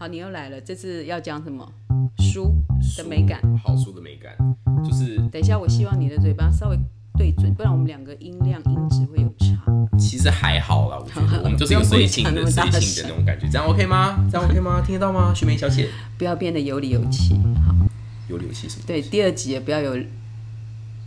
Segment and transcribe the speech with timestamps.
[0.00, 1.70] 好，你又来了，这次要讲什么？
[2.32, 2.54] 书
[2.96, 3.38] 的美感。
[3.62, 4.34] 好书的美感，
[4.82, 6.78] 就是等一下，我希望你的嘴巴稍微
[7.18, 9.62] 对准，不然我们两个音量音质会有差。
[9.98, 14.26] 其实还好啦，我觉得 我们就是有随性的、随性的那种感觉，这样 OK 吗？
[14.32, 14.80] 这样 OK 吗？
[14.80, 15.34] 听得到吗？
[15.36, 17.34] 徐梅小姐，不要变得有理有气。
[17.66, 17.74] 好，
[18.30, 18.84] 有理有气什么？
[18.86, 19.92] 对，第二集也不要有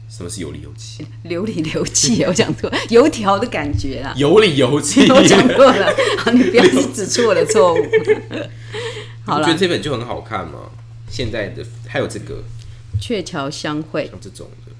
[0.08, 1.04] 什么是有理有气？
[1.26, 4.14] 流里流气，我讲错，油条的感觉啦。
[4.16, 6.64] 有理有气， 我讲错了，好，你不要
[6.94, 7.78] 指出我的错误。
[9.26, 10.70] 好了我觉得，这本就很好看嘛。
[11.10, 12.44] 现在的还有这个
[13.00, 14.72] 鹊桥相会，像这种的，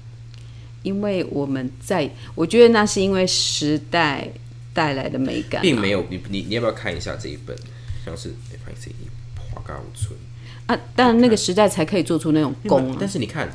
[0.82, 4.28] 因为我们在，我觉得那是因为时代
[4.72, 7.56] 带来的美感啊、并没有你你你要不要看一下这一本？
[8.04, 8.92] 像是哎，拍谁？
[9.50, 10.18] 花嘎五村。
[10.66, 12.96] 啊，当然那个时代才可以做出那种功啊。
[12.98, 13.48] 但是你看，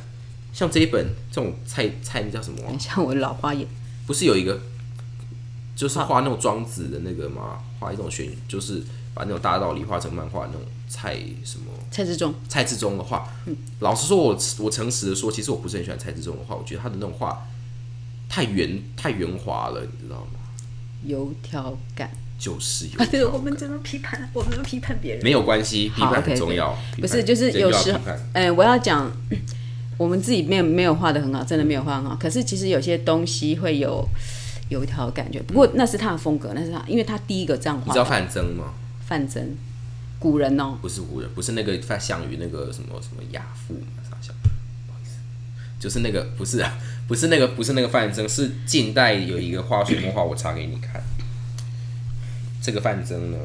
[0.53, 3.67] 像这一本这种菜菜那叫什么啊、像我老花眼，
[4.07, 4.59] 不是有一个，
[5.75, 7.59] 就是画那种庄子的那个吗？
[7.79, 8.81] 画一种玄，就是
[9.13, 13.55] 把那种大道理画成漫画那种蔡什么蔡志忠，蔡志忠的话，嗯。
[13.79, 17.45] 老实说我，我诚实的说，其实我不是很喜欢蔡志忠的话，我觉得他的那种画
[18.27, 20.39] 太圆太圆滑了，你知道吗？
[21.05, 22.09] 油条感。
[22.39, 24.29] 就是有啊，对，我们怎么批判？
[24.31, 25.21] 我们批判别人？
[25.21, 26.73] 没有关系，批好判很重要。
[26.97, 27.99] 不是，就是有时候
[28.31, 29.11] 哎、我要讲，
[29.97, 32.15] 我们自己没有没有画的很好，真的没有画很好。
[32.15, 34.07] 可是其实有些东西会有
[34.69, 38.73] 有一条感觉，不过那是他的风格，那是他，因为他第一个这样画你知道范增吗？
[39.05, 39.57] 范增，
[40.19, 45.15] 古人哦，不是古人，不是那个范项羽那个什么什么亚父嘛，啥小，不好意思，
[45.79, 51.01] 就是那个不是啊，不是那个不是那个范增，是近代有一个画水墨画，我查给你看。
[52.61, 53.37] 这个范增呢，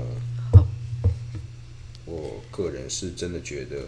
[2.04, 3.86] 我个人是真的觉得，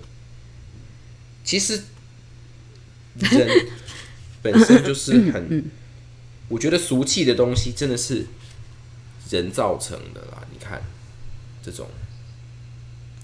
[1.43, 1.83] 其实
[3.17, 3.49] 人
[4.41, 5.65] 本身就是很，
[6.49, 8.27] 我觉得俗气的东西真的是
[9.31, 10.47] 人造成的啦。
[10.53, 10.81] 你看
[11.65, 11.89] 这种。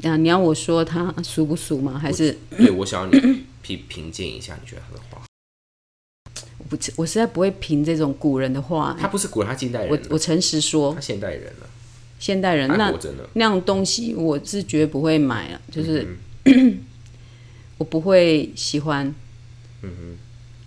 [0.03, 1.99] 啊，你要我说他俗不俗吗？
[1.99, 5.23] 还是对，我想要你评评鉴一下，你觉得他的画？
[6.59, 8.97] 我不，我实在不会评这种古人的话。
[9.01, 11.67] 他不是古人，他近代人，我我诚实说他，现代人了，
[12.19, 12.93] 现代人那。
[13.35, 16.07] 那种东西，我是绝对不会买了，就是、
[16.45, 16.79] 嗯
[17.79, 19.07] 我不会喜欢。
[19.83, 20.17] 嗯哼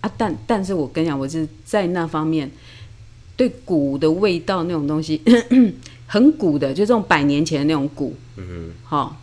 [0.01, 2.51] 啊，但但是我跟你讲，我是在那方面
[3.37, 5.21] 对古的味道那种东西，
[6.07, 9.21] 很古的，就这种百年前的那种古，嗯哼，好，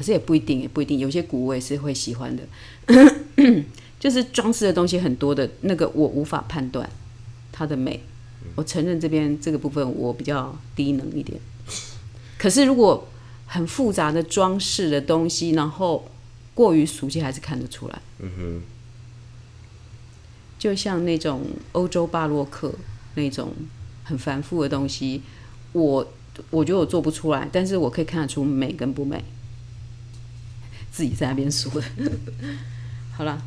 [0.00, 2.42] 可是也不一定，也不一定，有些古我也是会喜欢的，
[4.00, 6.88] 就是装饰的东西很多的那个，我无法判断
[7.52, 8.02] 它的美。
[8.54, 11.38] 我承认这边这个部分我比较低能一点，
[12.38, 13.06] 可是如果
[13.46, 16.10] 很复杂的装饰的东西，然后
[16.54, 18.00] 过于熟悉，还是看得出来。
[18.20, 18.62] 嗯哼，
[20.58, 22.72] 就像那种欧洲巴洛克
[23.16, 23.52] 那种
[24.02, 25.20] 很繁复的东西，
[25.72, 26.10] 我
[26.48, 29.22] 我觉得我做不出来，但是我可以看得出美跟不美。
[30.90, 31.86] 自己在那边说的，
[33.12, 33.40] 好了，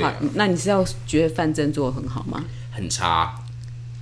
[0.00, 2.44] 好啊，那你是要觉得范正做的很好吗？
[2.70, 3.34] 很差，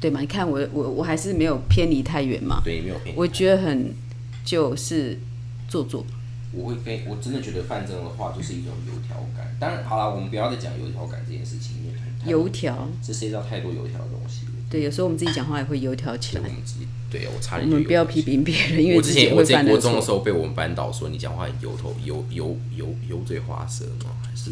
[0.00, 0.20] 对吗？
[0.20, 3.14] 你看我我我还是没有偏离太远嘛，对，没有偏。
[3.16, 3.94] 我觉得很
[4.44, 5.18] 就是
[5.68, 6.04] 做作。
[6.52, 9.56] 我会非我真的觉得范增的话就是一种油条感。
[9.58, 11.76] 当然，好了，我们不要再讲油条感这件事情，
[12.26, 14.52] 油条，这涉及到太多油条的东西了。
[14.70, 16.42] 对，有时候我们自己讲话也会油条起来。
[16.42, 19.80] 我们自己对啊，我差我点就们不要批评别人，因为我之前我在犯的错。
[19.80, 24.10] 国中的时候被我们班导说你讲话很油头油油油油嘴滑舌吗？
[24.20, 24.50] 还是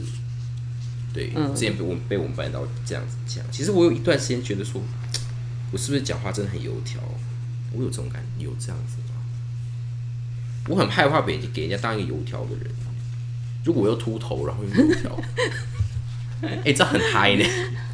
[1.12, 1.32] 对？
[1.34, 3.44] 嗯之前被我被我们班导这样子讲。
[3.50, 4.80] 其实我有一段时间觉得说，
[5.72, 7.00] 我是不是讲话真的很油条？
[7.72, 9.16] 我有这种感有这样子吗？
[10.68, 12.70] 我很害怕被人家给人家当一个油条的人。
[13.64, 15.18] 如果我又秃头，然后又油条，
[16.64, 17.44] 哎、这很嗨呢。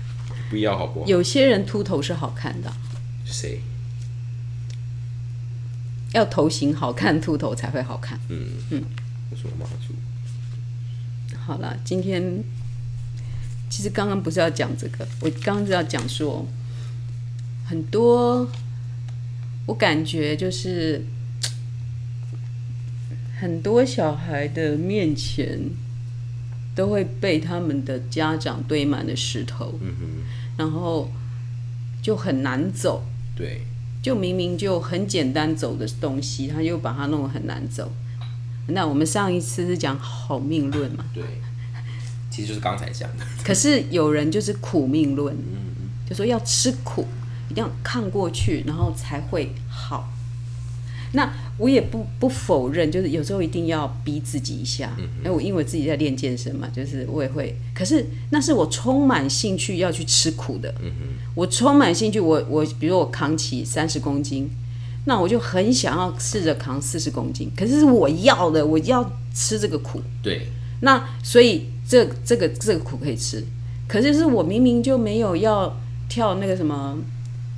[0.51, 1.07] 不要好不好？
[1.07, 2.73] 有些人秃头是好看的，
[3.25, 3.61] 谁？
[6.13, 8.19] 要头型好看，秃头才会好看。
[8.29, 9.95] 为什么妈祖？
[11.37, 12.43] 好了，今天
[13.71, 16.47] 其实刚刚不是要讲这个，我刚刚是要讲说
[17.67, 18.49] 很多，
[19.67, 21.05] 我感觉就是
[23.39, 25.59] 很多小孩的面前
[26.75, 29.79] 都会被他们的家长堆满了石头，
[30.57, 31.11] 然后
[32.03, 33.05] 就很难走。
[33.37, 33.63] 对，
[34.09, 37.93] 就明明就很简单走的东西，他就把它弄得很难走。
[38.69, 41.23] 那我们上一次是讲好命论嘛，对，
[42.31, 43.27] 其实就是刚才讲的。
[43.45, 45.37] 可是有人就是苦命论，
[46.09, 47.07] 就说要吃苦，
[47.51, 50.11] 一定要看过去，然后才会好。
[51.13, 54.97] 那我也不不否认，就是有时候一定要逼自己一下。
[55.25, 57.55] 哎、我因为我自己在练健身嘛，就是我也会。
[57.75, 60.73] 可是那是我充满兴趣要去吃苦的。
[61.35, 64.49] 我充满兴趣，我我比如我扛起三十公斤，
[65.05, 70.01] 那我就很想要试着扛四十公斤，可是是我要的，我要吃这个苦。
[70.23, 70.47] 对，
[70.83, 73.45] 那所以这这个这个苦可以吃，
[73.89, 75.77] 可是是我明明就没有要
[76.09, 76.97] 跳那个什么。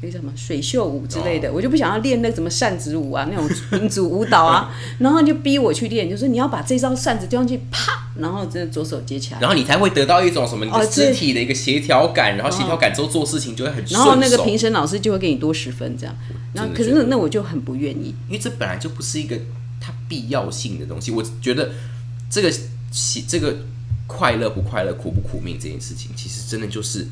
[0.03, 16.17] 那个什么水袖舞之类的，我就不想要练那什么扇子舞啊，那种民族舞蹈啊， 然后就逼我去练，就说你要把这招扇子丢上去，啪，然后这左手接起来，然后你才会得到一种什么你的肢体的一个协调感，然后协调感之后做事情就会很顺然后那个评审老师就会给你多十分这样，
[16.55, 19.37] 然后可是那那我就很不愿意，因为这本来就不是一个
[19.81, 21.73] 它必要性的东西，我觉得
[22.31, 22.51] 这个
[23.29, 23.55] 这个
[24.07, 27.07] 快乐不快乐、苦不苦命这件事情，其实真的就是。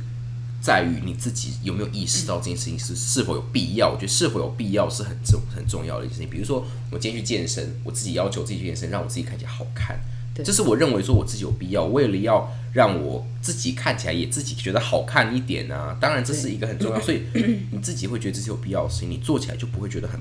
[0.60, 3.90] 在于你自己有没有意识到这件事情是是否有必要？
[3.90, 6.30] 我觉得是否有必要是很重很重要的一件事情。
[6.30, 9.98] 比如说，我今天去健身，我自己要求自己去健身，让我自己看起来好看，
[10.44, 11.84] 这是我认为说我自己有必要。
[11.84, 17.22] 为了要让我自己看起来也自己觉得好看一点啊，当然这是一个很重要， 所以
[17.70, 20.20] 你自己会觉得这是有必要的事情，你做起来就不会觉得很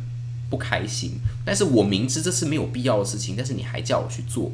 [0.50, 1.20] 不开心。
[1.44, 4.52] 但是我明知这是没有必要的事情，但是你还叫我去做。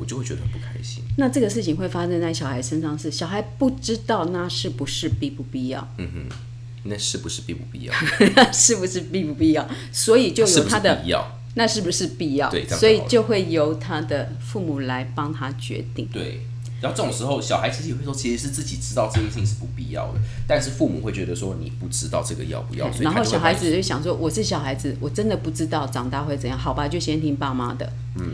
[0.00, 1.04] 我就会觉得很不开心。
[1.18, 5.86] 那这个事情会发生在小孩身上，是小孩不知道那是不是必不必要？
[5.98, 6.36] 嗯哼，
[6.84, 7.94] 那是不是必不必要？
[8.50, 9.68] 是不是必不必要？
[9.92, 12.50] 所以就有他的必要，那是不是必要？
[12.50, 16.08] 对，所以就会由他的父母来帮他决定。
[16.10, 16.40] 对，
[16.80, 27.92] 然后这种时候，小孩其实也会说，其实是自己知道这件事情是不必要的，但是父母会觉得说你不知道这个要不要，然后小孩子就想说，我是小孩子，我真的不知道长大会怎样，好吧，就先听爸妈的。
[28.16, 28.32] 嗯。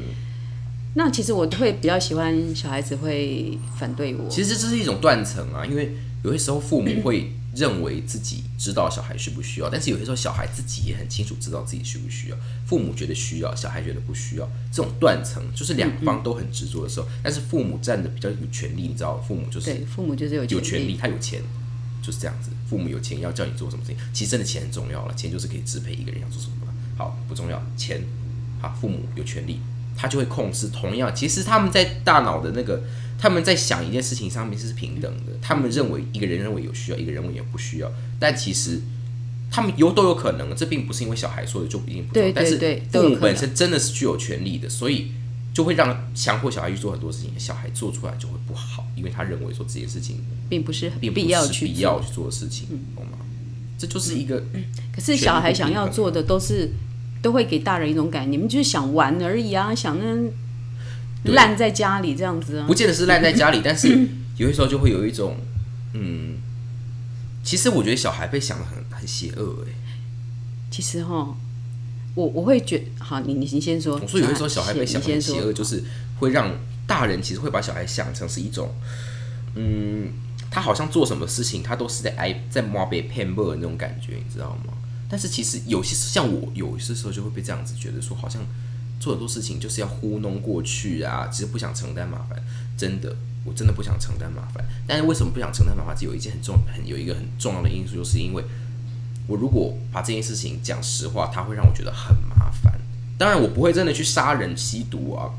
[0.98, 4.26] 那其实我会比较喜欢小孩子会反对我。
[4.31, 5.94] 其实这是一种断层啊，因为
[6.25, 12.37] 有些时候父母会认为自己知道小孩需不需要，但是有些时候小孩自己也很清楚知道自己需不需要。
[12.64, 17.06] 父母觉得需要，小孩觉得不需要，这种断层就是两方都很执着的时候。
[17.22, 21.43] 但是父母占的比较有权利，你知道，父母就是对，父母就是有有权利，他有钱，
[22.02, 22.48] 就是这样子。
[22.70, 26.54] 父母有钱要叫你做什么事情，其实真的钱很重要了，钱就是可以支配一个人要做什么。
[26.96, 28.02] 好，不重要，钱
[28.62, 29.60] 好，父母有权利。
[29.96, 30.69] 他就会控制。
[30.69, 32.82] 同样，其实他们在大脑的那个，
[33.19, 35.32] 他们在想一件事情上面是平等的。
[35.40, 37.90] 他们认为一个人认为有需要，一个人认为也不需要。
[38.19, 38.81] 但其实
[39.50, 42.32] 他们有都有可能，这并不是因为小孩说的就一定不对。
[42.32, 42.58] 但是
[42.93, 45.12] 父母本身真的是具有权利的，所以
[45.54, 53.19] 就会让强迫小孩去做很多事情，小孩做出来就会不好，因为他认为说这件事情并不是很必要去必要去做的事情，懂吗？
[53.78, 54.43] 这就是一个。
[54.94, 56.70] 可是小孩想要做的都是。
[57.22, 62.66] 都会给大人一种感觉，你们就是想玩而已啊，想那烂在家里这样子啊。
[62.66, 63.88] 不见得是烂在家里，但是
[64.38, 65.36] 有些时候就会有一种，
[65.94, 66.36] 嗯，
[67.42, 69.72] 其实我觉得小孩被想的很很邪恶哎。
[70.70, 71.34] 其实哈，
[72.14, 73.98] 我我会觉好，你你你先说。
[74.00, 75.82] 我说有些时候小孩被想的很邪恶，就是
[76.19, 76.52] 会让
[76.86, 78.72] 大人其实会把小孩想成是一种，
[79.54, 80.08] 嗯，
[80.50, 84.72] 他好像做什么事情他都是在挨在骂被骗的那种感觉，你知道吗？
[85.08, 88.43] 但是其实有些像我有些时候就会被这样子觉得说，好像
[88.99, 92.43] 做很多事情就是要糊弄过去啊，其实不想承担麻烦。
[92.76, 93.14] 真的，
[93.44, 94.64] 我真的不想承担麻烦。
[94.87, 95.97] 但是为什么不想承担麻烦？
[95.97, 98.44] 只有一件很重很有一个很重要的因素，就是因为
[99.26, 102.73] 我如果把这件事情讲实话，它会让我觉得很麻烦。
[103.17, 105.31] 当然，我不会真的去杀人、吸毒啊。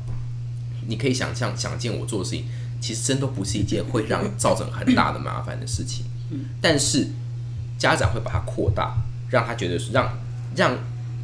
[0.86, 2.46] 你可以想象、想见我做的事情，
[2.80, 6.06] 其实真都不是一件会让造成很大的麻烦的事情。
[6.60, 7.08] 但是
[7.78, 8.96] 家长会把它扩大。
[9.30, 10.18] 让他觉得让
[10.56, 10.76] 让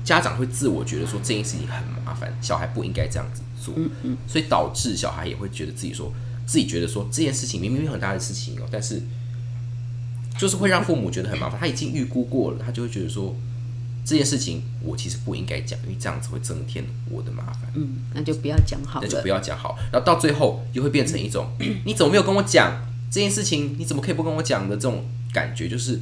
[0.04, 3.74] 家长会自我觉得说这件事情很麻烦，小孩不应该这样子做，
[4.28, 6.12] 所以导致小孩也会觉得自己说
[6.46, 9.00] 自己觉得说这件事情明明有很大的事情哦，但是
[10.38, 11.58] 就是会让父母觉得很麻烦。
[11.58, 13.34] 他已经预估过了，他就会觉得说
[14.04, 17.72] 这件事情我其实不应该讲，因为这样子会增添我的麻烦。
[17.74, 19.78] 嗯，那就不要讲好，那就不要讲好。
[19.90, 21.48] 然后到最后又会变成一种
[21.86, 23.74] 你怎么没有跟我讲这件事情？
[23.78, 25.98] 你怎么可以不跟我讲的这种感觉，就是。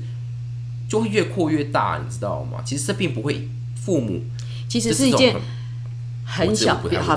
[0.92, 2.58] 就会越扩越大，你知道吗？
[2.66, 3.48] 其实这并不会，
[3.82, 4.20] 父母
[4.68, 5.34] 其实是一件
[6.22, 7.16] 很小，比好，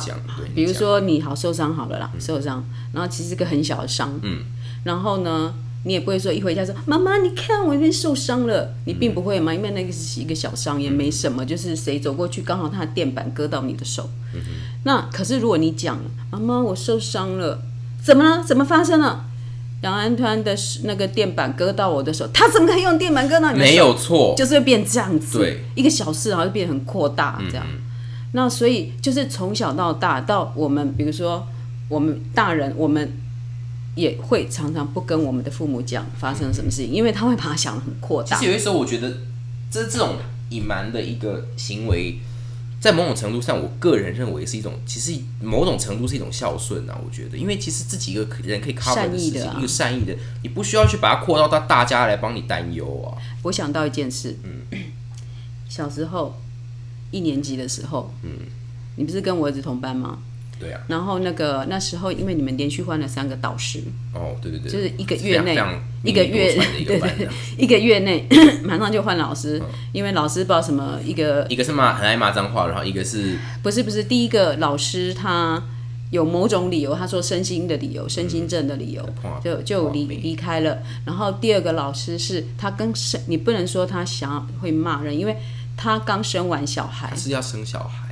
[0.56, 2.64] 比如说你好受伤好了啦，受伤，
[2.94, 4.46] 然后其实是个很小的伤，嗯，
[4.86, 5.54] 然后呢，
[5.84, 14.10] 你也不会说一回家说妈妈，你看我这边受伤了，你并不会嘛，因为那个是一个小伤，也没什么，就是谁走过去刚好他的垫板割到你的手，
[14.86, 16.00] 那可是如果你讲
[16.32, 17.62] 妈妈我受伤了，
[18.02, 18.42] 怎么了？
[18.42, 19.25] 怎么发生了？
[19.86, 23.72] 杨安团的那个电板割到我的手，他怎么可以用电板割到你的手？
[23.72, 25.38] 没有错，就是会变这样子。
[25.38, 27.64] 对，一个小事然后就变很扩大这样。
[28.32, 31.48] 那所以就是从小到大，到我们比如说
[31.88, 33.14] 我们大人，我们
[33.94, 38.36] 也会常常不跟我们的父母讲发生了什么事情，因为他会把它想的很扩大。
[38.40, 39.12] 其实有些时候，我觉得
[39.70, 40.16] 这这种
[40.50, 42.18] 隐瞒的一个行为。
[42.86, 46.96] 在某种程度上，我个人认为是一种，其实某种程度是一种孝顺啊。
[47.04, 53.18] 我觉得，因为其实自己一个人可以 cover 的事情，一个善意的，你不需要去把它扩到到大家来帮你担忧啊。
[53.42, 54.62] 我想到一件事，嗯，
[55.68, 56.40] 小时候
[57.10, 58.30] 一年级的时候，嗯，
[58.98, 60.20] 你不是跟我儿子同班吗？
[60.60, 63.84] 对啊，然后那个那时候，因为你们连续换了三个导师，
[64.14, 65.58] 哦，对对对，就是一个月内
[66.04, 68.28] 一个月非常密不多传的一个 月内
[68.64, 75.62] 马上就换老师，因为老师不知道什么一个一个是骂很爱骂脏话，然后一个是不是不是第一个老师他
[76.12, 80.78] 有某种理由，他说身心的理由，身心症的理由，哇就就离离开了。
[81.04, 85.36] 然后第二个老师是他跟生，你不能说他想要会骂人，因为
[85.76, 87.10] 他刚生完小孩。
[87.10, 88.05] 还，是要生小孩，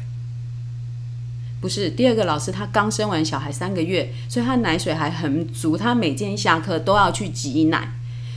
[1.63, 7.89] 不是第二个老师，他刚生完小孩三个月，所以他奶水还很足，他每天下课都要去挤奶，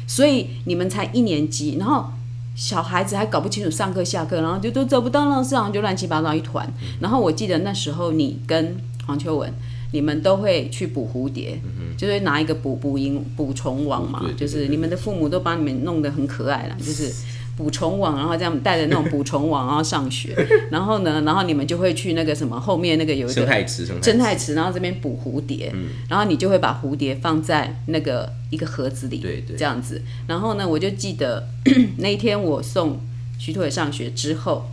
[0.07, 2.07] 所以你们才一年级，然后
[2.55, 6.73] 小孩子还搞不清楚上课下课，然后就都找不到老师，然后就乱七八糟一团。
[7.01, 8.77] 然后我记得那时候你跟
[9.09, 9.53] 黄秋文，
[9.91, 11.61] 你们都会去捕蝴蝶，
[11.99, 17.13] 就是拿一个捕捕蝇捕虫网嘛就是你们的父母都把你们弄得很可爱了，就是。
[17.57, 20.37] 捕虫网，然后这样带着那种捕虫网，然后上学，
[20.71, 25.73] 然后呢，然后你们就会去那个什么后面那个有一个生态池，生生态态池，然后这边捕蝴蝶，
[26.09, 29.57] 然后你就会把蝴蝶放在那个一个盒子里，对对。
[29.57, 30.03] 这样子。
[30.27, 31.49] 然后呢，我就记得
[31.99, 33.01] 那一天我送
[33.39, 34.69] 徐拓伟上学之后，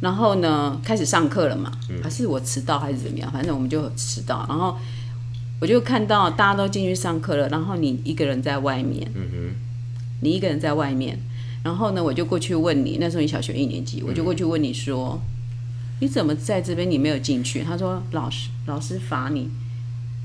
[0.00, 1.72] 然后呢开始上课了嘛，
[2.02, 4.76] 还是我迟到还是怎么样，反正我们就迟到，然后
[5.60, 9.10] 我就看到大家都进去上课了，然后你一个人在外面，
[10.24, 11.16] 你一个人在外面，
[11.62, 15.20] 然后呢，我就过去问你，那时候你小学一年级，我就过去问你说。
[16.00, 17.62] 你怎么在这边你没有进去？
[17.62, 19.48] 他说老师老师罚你，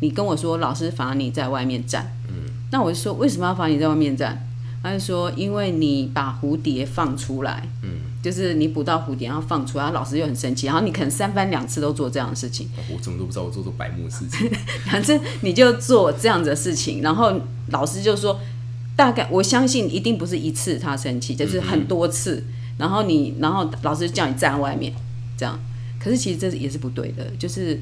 [0.01, 2.11] 你跟我说老师罚你在外面站。
[2.27, 2.33] 嗯，
[2.71, 4.45] 那我就说为什么要罚你在外面站？
[4.81, 7.89] 他就说因为你把蝴蝶放出来，嗯，
[8.21, 14.49] 就是你捕到蝴蝶然后放出来，然后老师就很生气，然后你可能三番两次都做这样的事情，哦我怎么都不知道我做做白目事情，
[14.89, 17.39] 反正你就做这样子的事情，然后
[17.69, 18.39] 老师就说，
[18.99, 22.43] 大概我相信一定不是一次他生气，就是很多次，
[22.77, 24.91] 然后你，然后老师叫你站外面，
[25.37, 25.57] 这样，
[25.97, 27.79] 可是其实这也是不对的，就是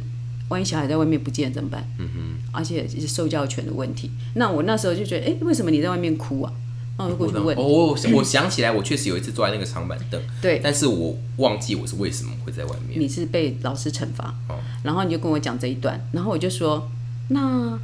[0.49, 1.83] 万一小孩在外面不见怎么办？
[1.97, 4.11] 嗯哼，而且是受教权的问题。
[4.35, 6.53] 那我那时候就觉得，哎、为什么你在外面哭啊？
[6.99, 13.01] 那我就过去问，哦，我我想起来，我确实有一次坐在那个长板凳，对，但是我忘记我是为什么会在外面。
[13.01, 14.59] 你是被老师惩罚，哦。
[14.83, 16.87] 然后你就跟我讲这一段，然后我就说，
[17.29, 17.79] 那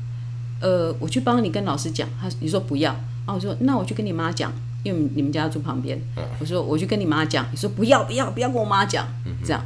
[0.61, 2.95] 呃，我去帮你跟老师讲，他你说不要，
[3.25, 4.51] 啊，我说那我去跟你妈讲，
[4.84, 6.00] 因为你们家住旁边，
[6.39, 9.08] 我说我去跟你妈讲，你说不要不要不要跟我妈讲，
[9.44, 9.65] 这样，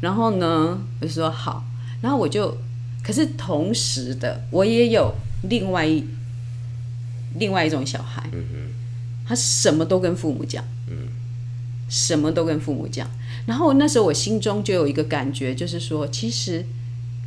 [0.00, 1.64] 然后呢，我就说好，
[2.02, 2.56] 然后我就，
[3.02, 6.04] 可是同时的，我也有另外一
[7.38, 8.28] 另外一种小孩，
[9.26, 10.64] 他什么都跟父母讲，
[11.88, 13.08] 什么都跟父母讲。
[13.46, 16.64] 然后那时候我心中就有一个感觉，就是说，其实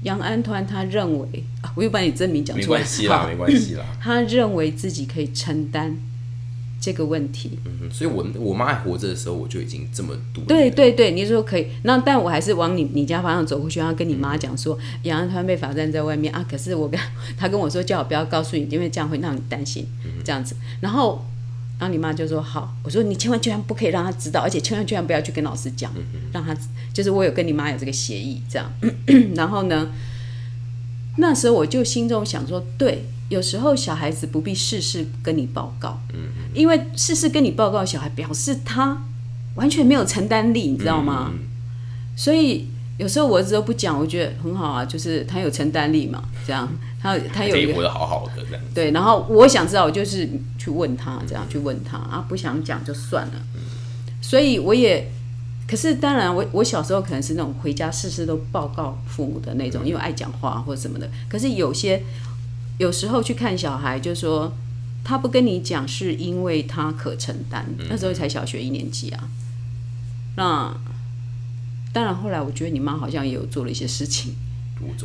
[0.03, 3.85] 杨安团他认为，啊、我又把你真名讲没出来，关系啦，没关系啦。
[4.01, 5.95] 他认为自己可以承担
[6.79, 7.59] 这个问题。
[7.65, 10.45] 嗯，所以我我妈还活着的时候，我就已经这么独立了。
[10.47, 16.43] 对对对，你说可以，那但我还是往你你家方向走过去，然后跟你妈讲说，杨安团被罚站在外面啊。
[16.49, 16.99] 可是我跟
[17.37, 20.55] 他跟我说，叫我不要告诉你，因为这样会让你担心，嗯这样子。
[20.79, 21.23] 然后，
[21.81, 25.91] 然后你妈就说好，我说你千万千万不可以让他知道，而且千万千万不要去跟老师讲，
[26.31, 26.55] 让他
[26.93, 28.71] 就是我有跟你妈有这个协议，这样。
[29.33, 29.89] 然后呢，
[31.17, 35.99] 那时候我就心中想说，对，有时候小孩子不必事事跟你报告，
[36.53, 39.01] 因为事事跟你报告，小孩表示他
[39.55, 41.31] 完全没有承担力，你知道吗？
[42.15, 42.67] 所以
[42.99, 48.63] 有时候我儿子都不讲，我觉得很好啊，就是他有承担力嘛，这样他他有一个好好的这样。
[48.73, 53.33] 对，然后我想知道，我就是去问他，这样去问他啊，不想讲就算了。
[54.21, 55.11] 所以我也，
[55.67, 61.09] 可是当然我，我小时候可能是那种回家事事都报告父母的那种，因为爱讲话或者什么的。
[61.27, 62.03] 可是有些
[62.77, 64.53] 有时候去看小孩，就说
[65.03, 67.65] 他不跟你讲，是因为他可承担。
[67.89, 69.29] 那时候才小学一年级啊，
[70.37, 70.73] 那。
[71.93, 74.33] 当然，后来我觉得你妈好像也有做了一些事情，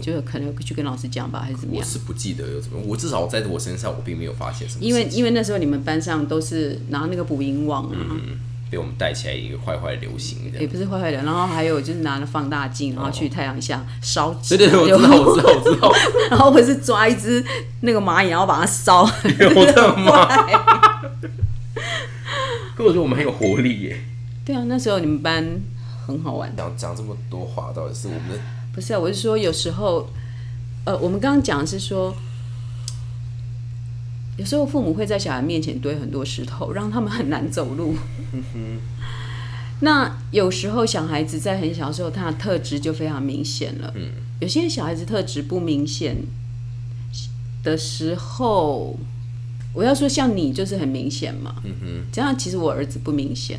[0.03, 1.85] 就是可能去跟老师讲吧，还是怎么样。
[1.85, 4.85] 我是不记得有怎么，我至少在我身上我并没有发现什么。
[4.85, 7.97] 因为因为那时候你们班上都是拿那个捕蝇网啊，
[8.71, 10.67] 被我们带起来一个坏坏流行的也。
[10.67, 15.93] 不是坏坏的，然后还有就是拿了放大镜，然后去太阳下烧纸，对对对，我知道，我知道，我知道。
[16.31, 17.45] 然后或是抓一只
[17.83, 19.03] 那个蚂蚁，然后把它烧，
[19.55, 20.27] 我的妈！
[20.27, 20.61] 坏
[22.77, 24.01] 可我觉得我们很有活力耶。
[24.45, 25.45] 对啊，那时候你们班
[26.07, 26.53] 很好玩。
[26.57, 28.35] 讲讲这么多话，到底是我们的
[28.77, 30.07] 不是啊，我是说有时候，
[30.85, 32.15] 呃，我们刚刚讲的是说，
[34.37, 37.97] 有时候父母会在小孩面前堆很多石头，让他们很难走路。
[39.81, 43.95] 那有时候小孩子在很小的时候，他的特质就非常明显了。
[44.41, 46.15] 有些小孩子特质不明显
[47.63, 48.99] 的时候，
[49.73, 51.57] 我要说像你就是很明显嘛。
[52.13, 53.59] 这样其实我儿子不明显。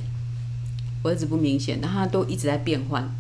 [1.01, 3.15] 我儿子不明显，但他都一直在变换。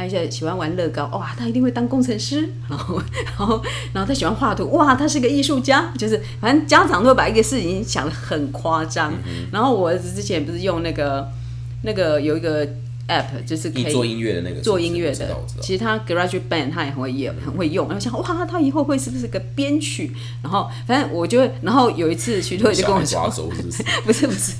[0.00, 2.48] 他现在喜欢玩乐高，哇，他一定会当工程师。
[2.68, 5.92] 然后，然后，然后他喜欢画图，哇，他是个艺术家。
[5.98, 9.12] 就是反正家长都会把一个事情想得很夸张。
[9.52, 11.28] 然后我儿子之前不是用那个
[11.82, 12.68] 那个有一个。
[13.08, 15.36] App 就是可以做音乐的那个，做音乐的。
[15.60, 17.86] 其实他 Garage Band 他也很会用，很会用。
[17.88, 20.12] 然后想哇，他以后会是不是个编曲？
[20.42, 23.28] 然后反正我就，然后有一次徐特就跟我说，
[24.04, 24.54] 不是不是，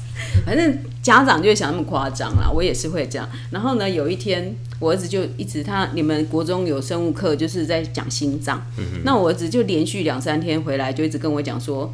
[0.45, 2.51] 反正家长就会想那么夸张啦。
[2.51, 3.29] 我也是会这样。
[3.51, 8.61] 然后呢，有一天我儿子就一直他，你们国中有生物课就是在讲心脏。
[8.79, 11.93] 嗯那我儿子就连续两三天回来就一直跟我讲说，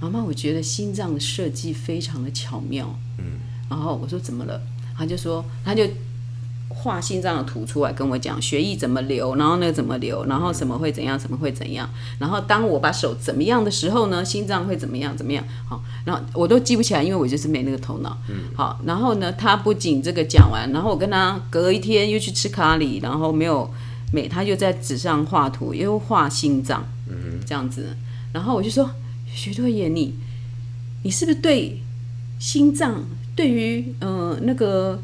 [0.00, 2.98] 妈妈，我觉得心脏的设计非常的巧妙。
[3.18, 3.24] 嗯，
[3.70, 4.60] 然后我说怎么了？
[5.02, 5.84] 他就说，他就
[6.68, 11.90] 画心脏的图出来跟我讲，血液怎么流，然后那个怎么流，然后什么会怎样，什么会怎样，
[12.20, 18.16] 然后当我把手怎么样的时候呢，心脏会怎么样怎么样，好，然后我都记不起来，因为我就是没那个头脑。
[18.28, 23.68] 嗯，好，然后呢，他不仅这个讲完，然后我跟他隔一天又去吃咖喱，然后没有
[24.12, 27.96] 没，他就在纸上画图，又画心脏，嗯这样子，
[28.32, 28.88] 然后我就说，
[29.26, 30.14] 徐多爷，你
[31.02, 31.82] 你是不是对
[32.38, 33.04] 心脏？
[33.34, 35.00] 对于呃那个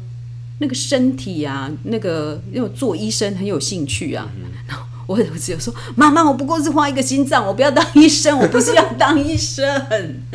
[0.59, 4.29] 那个身体啊，那个因为做医生很有兴趣啊。
[4.67, 9.65] 然后我我只有说，妈妈，我不过是换一个心脏，我不要当医生，我不是要当医生。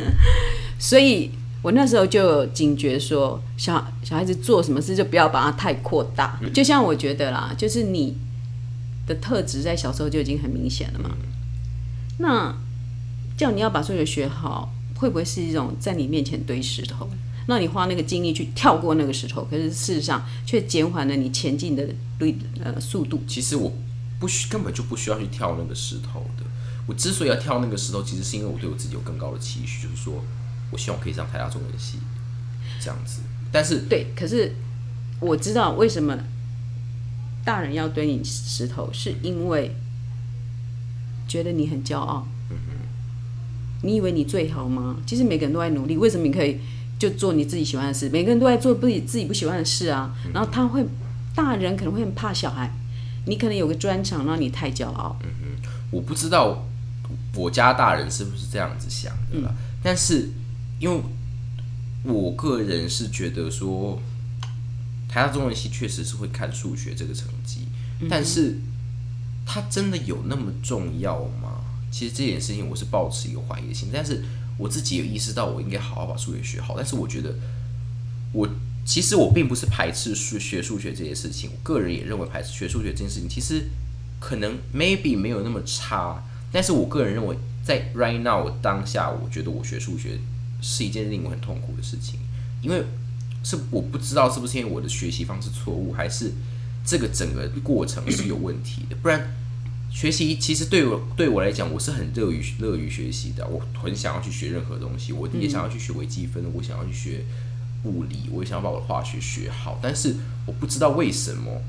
[0.78, 1.30] 所以
[1.62, 6.40] 我那时候就警觉说，小小孩子做什么事就不要把它太扩大。
[6.52, 8.16] 就像我觉得啦，就是你
[9.06, 11.10] 的特质在小时候就已经很明显了嘛。
[12.18, 12.54] 那
[13.36, 17.08] 叫你要把数学学好，会不会是一种在你面前堆石头？
[17.46, 21.86] 那你花那个精力去跳过那个石头，可是事实上却减缓了你前进的
[22.18, 23.20] 对呃速度。
[23.26, 23.70] 其实我
[24.18, 26.44] 不需根本就不需要去跳那个石头的。
[26.86, 30.24] 我之所以要跳那个石头，其实是因为我对我自己有更高的期许，就是说
[30.70, 31.98] 我希望可以上台大中文系
[32.80, 33.20] 这样子。
[33.52, 34.54] 但是对，可是
[35.20, 36.18] 我知道为什么
[37.44, 39.74] 大人要堆你石头，是因为
[41.28, 42.26] 觉得你很骄傲。
[42.50, 42.72] 嗯哼，
[43.82, 44.96] 你以为你最好吗？
[45.06, 46.58] 其实每个人都在努力，为什么你可以？
[47.04, 50.16] 就做你自己喜欢的事，每个人都在做自己自己不喜欢的事啊。
[50.32, 50.82] 然后他会，
[51.34, 52.72] 大人可能会很怕小孩，
[53.26, 55.14] 你可能有个专长让你太骄傲。
[55.22, 56.66] 嗯哼，我不知道
[57.34, 59.54] 我家大人是不是这样子想的啦。
[59.82, 60.30] 但是
[60.78, 61.02] 因为
[62.04, 64.00] 我个人是觉得说，
[65.06, 67.68] 台大中文系确实是会看数学这个成绩，
[68.08, 68.56] 但是
[69.44, 71.53] 它真的有那么重要吗？
[71.94, 74.24] 其实这件事情我是抱持一个怀疑的心，但是。
[74.56, 76.74] 我自己有意识到，我应该好好把数学学好。
[76.76, 77.34] 但是我觉得，
[78.32, 78.48] 我
[78.86, 81.50] 其实我并不是排斥数学数学这件事情。
[81.52, 83.64] 我个人也认为排斥学数学这件事情，其实
[84.20, 86.22] 可能 maybe 没有那么差。
[86.52, 90.20] 但是我个人认为，在 right now 当下，我觉得我学数学
[90.62, 92.20] 是一件令我很痛苦的事情，
[92.62, 92.84] 因为
[93.42, 96.32] 是我不知道是不是因为我的学习方式错误，还是
[96.86, 99.34] 这个整个过程是有问题的，不然。
[99.94, 103.46] 学习其实对我对我来讲，我是很乐于乐于学习的。
[103.46, 107.24] 我很想要去学任何东西，我也想要去学微积分，我想要去学
[107.84, 109.78] 物理，我也想要把我的化学学好。
[109.80, 111.62] 但是我不知道为什么，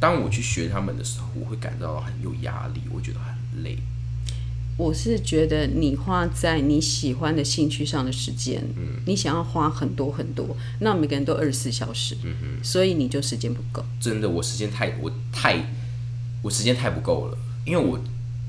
[0.00, 3.78] 当我去学他们的时候，我会感到很有压力，我觉得很累。
[4.76, 13.84] 我是觉得你花在你喜欢的兴趣上的时间，嗯，你想要花很多很多，那每个人都二十四小时，嗯哼，所以你就时间不够。
[14.00, 15.64] 真的，我时间太我太
[16.42, 17.38] 我时间太不够了。
[17.64, 17.98] 因为我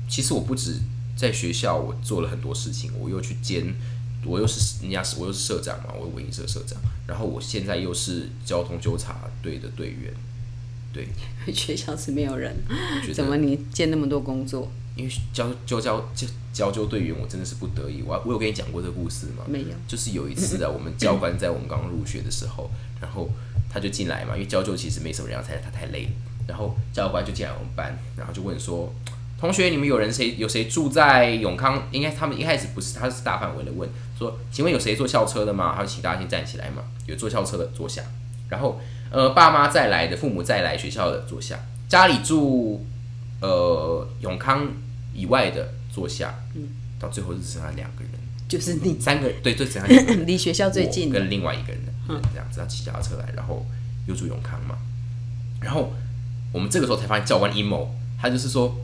[0.08, 0.78] 其实我不止
[1.16, 3.74] 在学校，我做了很多事情，我又去兼，
[4.24, 10.12] 我又是人家是我又是社长嘛，我文艺社社长，然后我现在又是交通纠察队的队员，
[10.92, 11.08] 对，
[11.52, 12.56] 学校是没有人，
[13.14, 14.70] 怎么你兼那么多工作？
[14.96, 19.44] 因为交交交交交纠队员，我真的是不得已，我我有跟你讲过这个故事吗？
[19.48, 23.28] 没有，就是有一次啊，我们教官在我们刚刚入学的时候，然后
[23.68, 26.10] 他就进来嘛，因为交纠其实没什么人要，才他太累了。
[26.46, 28.92] 然后教官就进来我们班，然后就问说
[29.40, 31.82] ：“同学，你们有人谁有谁住在永康？
[31.90, 35.74] 应该他们一开始不是，他是大范围的问说，请问有谁坐校车的吗？
[35.76, 36.82] 他就请大家先站起来嘛。
[37.06, 38.02] 有坐校车的坐下，
[38.48, 38.80] 然后
[39.10, 42.84] 呃爸妈再来的，父母再来学校的坐下，家里住
[43.40, 44.66] 呃永康
[45.14, 46.34] 以外的坐下。
[46.54, 48.12] 嗯，到最后只剩下两个人，
[48.48, 49.86] 就是你三个对，就剩下
[50.24, 53.66] 离学校最近跟另外一个人，嗯，这样子他骑脚踏车来，然后
[54.06, 54.76] 又住永康嘛，
[55.60, 55.92] 然后。
[56.54, 58.76] 我们这个时候才发现教官阴谋，他就是说，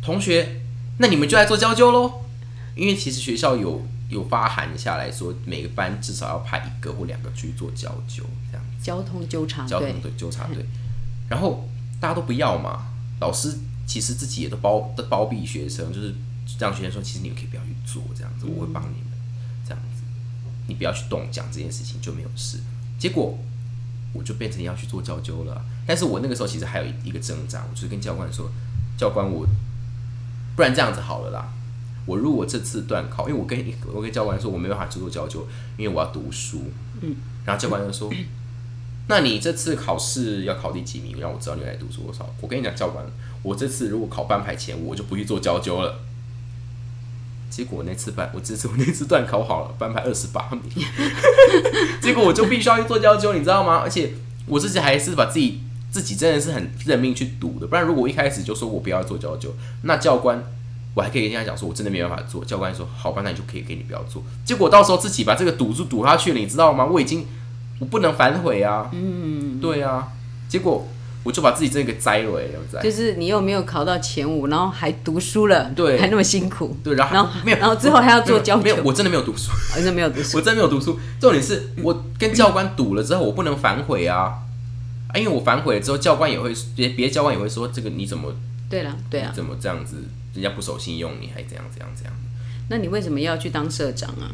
[0.00, 0.62] 同学，
[0.96, 2.24] 那你们就来做交纠喽，
[2.74, 8.66] 因为其实学校有有发函下来说，每个班至少要派一个或两个去做交纠，这样。
[8.82, 10.64] 交通纠察交通队纠察队，
[11.28, 11.68] 然后
[12.00, 12.86] 大家都不要嘛，
[13.20, 13.54] 老师
[13.86, 16.14] 其实自己也都包都包庇学生，就是
[16.58, 19.12] 让学生说，其实你们可以不要去做这样子，我会帮你们
[19.68, 20.02] 这样子，
[20.68, 22.60] 你不要去动讲这件事情就没有事。
[22.98, 23.38] 结果
[24.12, 25.64] 我就变成要去做教究了。
[25.86, 28.50] 但是我那个时候其实还有一个挣扎，我就是跟教官说，
[28.96, 29.46] 教官我，
[30.56, 31.52] 不然这样子好了啦，
[32.06, 33.58] 我如果这次断考，因为我跟
[33.92, 35.46] 我跟教官说我没办法去做教究，
[35.76, 36.64] 因为我要读书，
[37.00, 38.12] 嗯，然后教官就说，
[39.08, 42.28] 那你这次考试要考第几名，让我知道你来读书多少。
[42.40, 43.04] 我跟你讲，教官，
[43.42, 45.98] 我这次如果考班排前，我就不去做教究了。
[47.50, 50.86] 结果那次班，我这次我那次段考好了，班排二十八名，
[52.00, 53.80] 结果我就必须要去做教究，你知道吗？
[53.82, 54.12] 而且
[54.46, 55.60] 我自己还是把自己
[55.90, 60.42] 自己真的是很认命去赌的，不然如果一开始就说我不要做教究，那教官
[60.94, 64.22] 我还可以跟人家讲说我真的没办法做，教官说好吧，那你就可以给你不要做。
[64.44, 66.86] 结果到时候自己把这个赌注赌下去了，你知道吗？
[66.86, 67.26] 我已经
[67.80, 70.08] 我不能反悔啊，嗯，对啊，
[70.48, 70.86] 结果。
[71.22, 80.98] 我就把自己这个栽了，哎，就是你又没有考到前五，然后还读书了，对，还那么辛苦，对，然后没有，然后之后还要做教没有，我真的没有读书，真的没有读书，我真的没有读书。
[81.20, 84.40] 重点是我跟教官赌了之后，我不能反悔啊，
[85.08, 88.34] 啊，因为我反悔了之后，教官也会别别教官也会说这个你怎么
[88.70, 89.96] 对了，对啊，怎么这样子，
[90.32, 92.14] 人家不守信用，你还怎样怎样怎样？
[92.70, 94.30] 那你为什么要去当社长啊？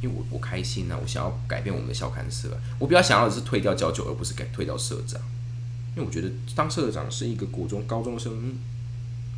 [0.00, 2.48] 因为我我开心啊，我想要改变我们的校刊社，
[2.78, 5.20] 我比较想要的是退掉教九，而不是改退掉社长。
[5.96, 8.56] 因为我觉得当社长是一个国中高中生，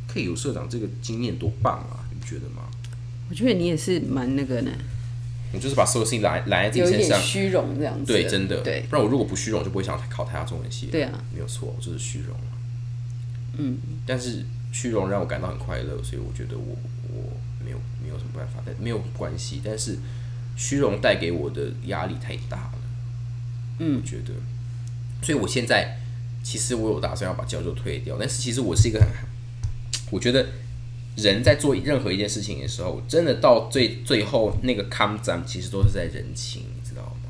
[0.07, 2.09] 可以有社长这个经验多棒啊！
[2.11, 2.63] 你觉得吗？
[3.29, 4.71] 我觉得你也是蛮那个呢。
[5.53, 8.11] 我就是把所有事情揽揽在自己身上，虚荣这样子。
[8.11, 8.61] 对，真的。
[8.61, 10.87] 对，不然我如果不虚荣，就不会想考台大中文系。
[10.87, 12.35] 对啊，没有错，我就是虚荣。
[13.57, 13.77] 嗯。
[14.05, 16.75] 但是虚荣让我感到很快乐，所以我觉得我
[17.13, 19.61] 我没有没有什么办法，但没有关系。
[19.63, 19.99] 但是
[20.55, 22.79] 虚荣带给我的压力太大了。
[23.79, 24.33] 嗯，我觉得，
[25.21, 25.96] 所以我现在。
[26.49, 29.09] 其实我有打算要把教授退掉，但是其实我是一个很，
[30.11, 30.47] 我觉得
[31.17, 37.29] 人在做任何一件事情的时候，真的到最最后那个 come down，其实都是在人情，你知道吗？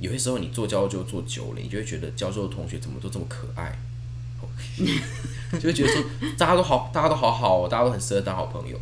[0.00, 3.78] 有些时候你做教授做久了，你就会觉得教授的同学怎么都这么可爱，
[5.60, 6.02] 就会觉得说
[6.36, 8.76] 大家都好，大家都好好，大家都很适合当好朋友，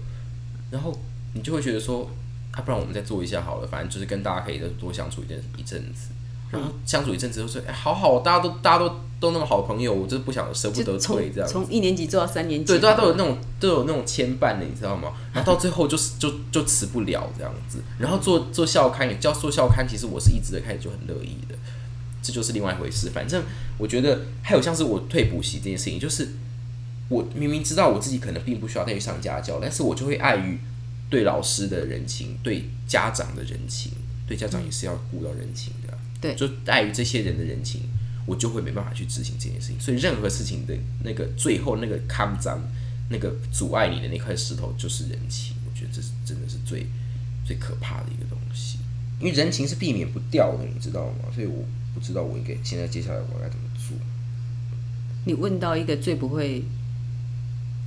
[0.71, 0.99] 然后
[1.35, 2.11] 你就会觉得说，
[2.53, 6.09] 啊，不然我们再做一下好了，反正就是跟大家可以再多相处一阵一阵子，
[6.55, 8.95] 然后相处一阵子，就说哎，好好，大家都大家都。
[9.21, 11.49] 都那么好的朋友，我就不想舍不得退这样。
[11.49, 15.13] 从一年级做到三年级，对，大家都有那种都有那种牵绊的，你知道吗？
[15.33, 17.79] 然后到最后就是就就辞不了这样子。
[17.99, 21.55] 然后做做校刊也叫做校刊，其实我是一直的开始就很乐意的，
[22.23, 23.09] 这就是另外一回事。
[23.15, 23.43] 反正
[23.79, 26.29] 我觉得还有像是我退补习这件事情，就是
[27.09, 30.59] 我明明知道我自己可能并不需要再去上家教，但是我就会碍于
[31.09, 33.93] 对老师的人情，对家长的人情，
[34.29, 35.84] 对家长也是要顾到人情的，
[36.25, 37.83] 对，就碍于这些人的人情。
[38.27, 42.59] 我就会没办法去执行这件事情，所以任何事情的那个最后那个抗脏，
[43.11, 45.55] 那个阻碍你的那块石头就是人情。
[45.67, 46.87] 我觉得这是真的是最
[47.45, 48.79] 最可怕的一个东西，
[49.21, 51.29] 因为人情是避免不掉的，你知道吗？
[51.35, 53.95] 所以我不知道我应该现在接下来我该怎么做。
[55.27, 56.65] 你问到一个最不会，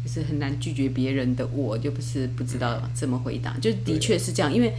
[0.05, 4.53] 就是很难拒绝别人的，我就不是不知道怎么回答，就的确是这样。
[4.53, 4.75] 因为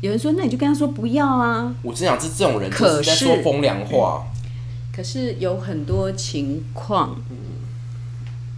[0.00, 1.74] 有人说，那你就跟他说不要啊。
[1.82, 4.24] 我只想是这种人，可是在说风凉话。
[4.92, 7.20] 可是有很多情况，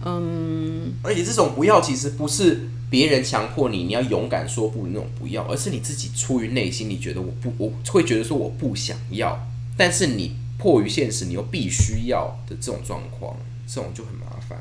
[0.03, 13.35] 嗯，而且这种不要其实不是别人强迫你，你要勇敢说不那种不要，而是你自己出于内心，你觉得我不，我会觉得说我不想要，但是你迫于现实，你又必须要的这种状况，
[13.67, 14.59] 这种就很麻烦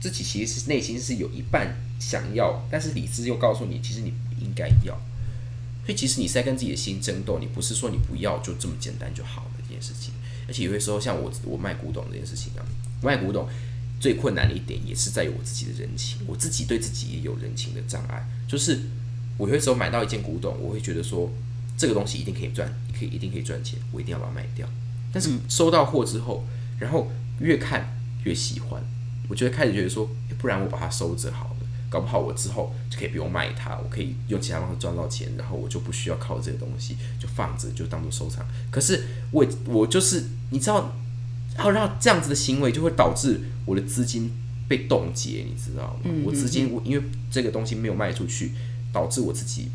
[0.00, 4.96] 自己其实是内心是有一半想要，但是理智又告诉你，其实你不应该要，
[5.88, 10.12] 所以其实你是在跟自己的心争斗，你不是说你不要就这么简单就好了这件事情。
[10.46, 12.60] 而且有些时候，像我我卖古董这件事情啊，
[13.02, 13.48] 卖古董
[13.98, 18.28] 最困难的一点也是在于我自己的人情，我自己对自己也有人情的障碍。
[18.46, 18.78] 就是
[19.38, 21.32] 我有些时候买到一件古董，我会觉得说
[21.78, 24.68] 这个东西一定可以赚，可以一定可以赚钱，我一定要把它卖掉。
[25.10, 26.44] 但是收到货之后，
[26.78, 28.82] 然后越看越喜欢，
[29.26, 31.57] 我就会开始觉得说，不然我把它收着好了。
[31.90, 38.46] 搞不好我之后就可以不用卖它，我可以用其他方式赚到钱，然后我就不需要靠这个东西，就放着就当做收藏。
[38.70, 40.94] 可是我我就是你知道，
[41.56, 44.30] 然后让这样子的行为就会导致我的资金
[44.68, 46.10] 被冻结，你知道吗？
[46.24, 48.52] 我资金我因为这个东西没有卖出去，
[48.92, 49.70] 导致我自己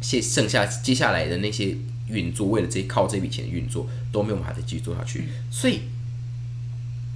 [0.00, 1.76] 现剩下接下来的那些
[2.08, 5.82] 运作，为了这靠这笔钱运作都没有办法再继续做下去，所以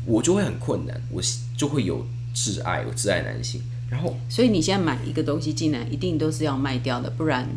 [0.06, 1.20] 我就会很困难，我
[1.56, 3.60] 就会有挚爱，有挚爱男性。
[3.88, 7.48] 然后，所以你现在买一个东西进来，一定都是要卖掉的，不然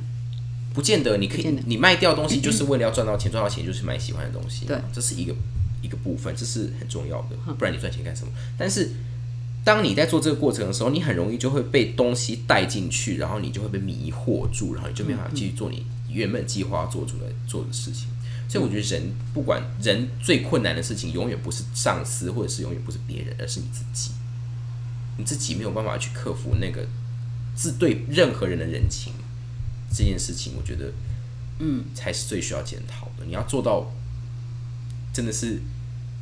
[0.73, 1.59] 不见得你可以。
[1.65, 4.65] 你卖掉东西就是为了要赚到钱，赚到钱就是买喜欢的东西。
[4.65, 5.33] 对，这是一个
[5.81, 7.53] 一个部分，这是很重要的。
[7.57, 8.31] 不然你赚钱干什么？
[8.57, 8.91] 但是
[9.63, 18.07] 当你在做这个过程的时候，你很容易就会被东西带进去，然后你就会被迷惑住，然后你就没法继续做你原本计划做出来做的事情。
[18.47, 24.11] 所以我觉得人不管人最困难的事情，永远不是上司，或者是永远不是别人，而是你自己。
[25.17, 26.87] 你自己没有办法去克服那个
[27.55, 29.13] 自对任何人的人情
[29.91, 30.91] 这件事情，我觉得，
[31.59, 33.25] 嗯，才是最需要检讨的。
[33.25, 33.91] 你要做到
[35.13, 35.59] 真的是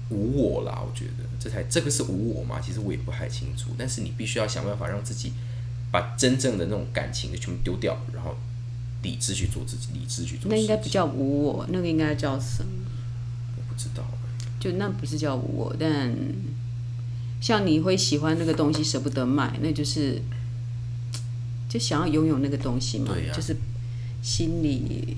[0.10, 2.62] 无我啦，我觉得这才这个是无我嘛。
[2.62, 5.34] 其实我也不太清楚，但是你必须要想办法让自己
[5.92, 8.36] 把真正的那种感情的全部丢掉，然后
[9.02, 10.50] 理智去做自己，理智去做。
[10.50, 12.72] 那应该不叫无我，那个应该叫什么？
[13.58, 14.04] 我不知道，
[14.60, 16.16] 就那不是叫无我，但
[17.42, 20.22] 像你会喜欢那个东西舍不得卖，那就是
[21.70, 23.56] 就想要拥有那个东西嘛，就是
[24.22, 25.18] 心里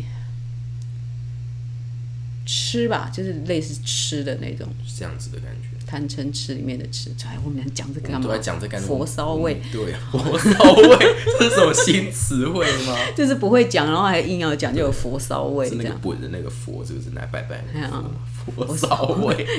[2.45, 5.67] 吃吧，就是类似吃的那种是这样子的感觉。
[5.87, 7.09] 贪嗔痴里面的吃。
[7.25, 8.39] 哎，我们俩讲这个干嘛都在？
[8.39, 10.97] 讲这干佛骚味，对啊， 佛骚味，
[11.39, 12.93] 这是什么新词汇吗？
[13.15, 16.01] 就是不会讲，然后还硬要讲，就有佛骚味是那个这样。
[16.03, 18.03] 本的那个佛，这个是拿来拜拜的那个哎呀
[18.45, 19.47] 佛嘛佛骚味，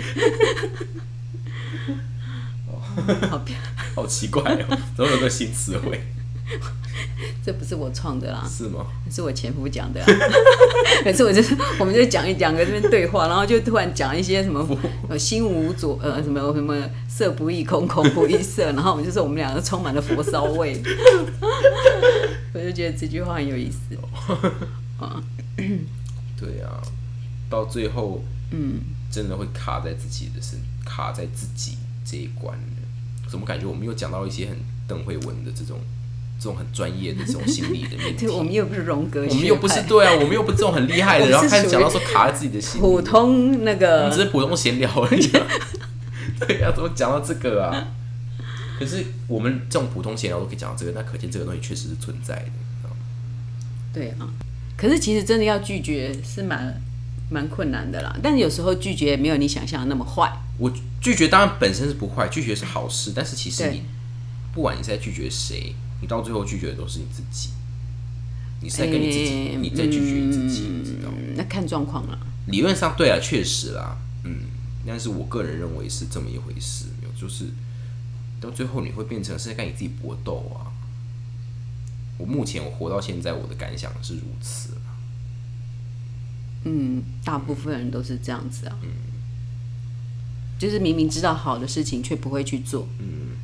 [3.30, 3.56] 好漂
[3.94, 6.00] 好奇怪哦，怎么有个新词汇？
[7.44, 8.86] 这不是我创的啦，是吗？
[9.10, 10.06] 是我前夫讲的、啊。
[11.04, 14.66] 每次我就是，我们就讲一讲，跟这边对话，然后就突然讲一些什么
[15.08, 16.74] 呃心无左呃什么什么
[17.08, 20.82] 色不异空，空不异色，然后我们就说我们两个充满了佛骚味。
[22.54, 23.78] 我就觉得这句话很有意思。
[26.38, 26.80] 对啊，
[27.50, 28.80] 到最后，嗯，
[29.10, 32.77] 真的会卡在自己的身，卡在自己这一关的。
[33.30, 35.78] 怎么感觉我们又讲到一些很邓慧文的这种
[36.38, 38.30] 这种很专业的这种心理的面 题对，？
[38.30, 45.46] 我们又不是荣格，我们又不是对啊，我们又不是这种很厉害的，然后开始讲到说卡在自己的心里，普通那个我个们只是普通闲聊而已、啊。
[46.46, 47.88] 对啊、怎么讲到这个啊？
[48.78, 52.50] 可是我们这种普通闲聊都可以讲到这个，那可见这个东西确实是存在的？
[53.92, 54.28] 对啊，
[54.76, 56.80] 可是其实真的要拒绝是蛮
[57.30, 58.16] 蛮困难的啦。
[58.22, 60.30] 但是有时候拒绝没有你想象的那么坏。
[60.58, 63.82] 我拒绝当然本身是不坏，拒绝是好事，但是其实你
[64.52, 67.50] 不管你在拒绝谁，你到最后拒绝的都是你自己，
[68.60, 71.16] 你是在跟你自己，诶你在拒绝你自己，你知道吗？
[71.18, 72.18] 嗯，那看状况了。
[72.46, 74.40] 理论上对啊，确实啦，嗯，
[74.86, 77.44] 但是我个人认为是这么一回事，没有，就是
[78.40, 80.66] 到最后你会变成是在跟你自己搏斗啊。
[82.16, 84.80] 我目前我活到现在，我的感想是如此啦
[86.64, 88.78] 嗯，大部分人都是这样子啊。
[90.58, 92.88] 就是明明知道好的事情，却不会去做。
[92.98, 93.36] 嗯，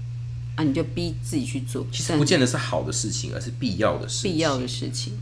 [0.57, 4.33] 啊，你就逼自己去做，其实不见得是好的事情，而是必要的事情。
[4.33, 5.13] 必要的事情。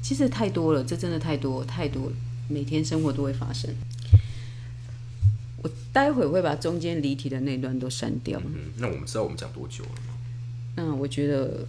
[0.00, 2.12] 其实太多了，这真的太多太多了，
[2.48, 3.70] 每天生活都会发生。
[5.62, 8.40] 我待会会把中间离题的那段都删掉。
[8.46, 10.14] 嗯，那我们知道我们讲多久了吗？
[10.76, 11.66] 那我觉得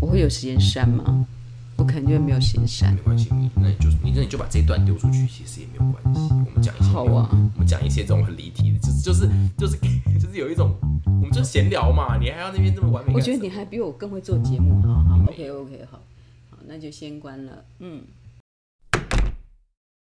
[0.00, 1.26] 我会有时间删吗？
[1.82, 2.94] 我可能就会没有行善。
[2.94, 6.20] 没关系，你那你就你那你就把这一段丢出去，其实也没有关系。
[6.30, 9.76] 我们讲一些好啊，我们讲一些这种很离题的，就是就是就是
[10.20, 13.12] 就是有一种，我们就闲聊嘛，你还要那边这么完美？
[13.12, 14.80] 我觉得你还比我更会做节目。
[14.82, 15.98] 好好，OK OK，好，
[16.50, 17.64] 好，那就先关了。
[17.80, 18.02] 嗯。